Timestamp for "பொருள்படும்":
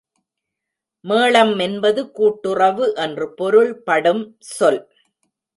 3.33-4.23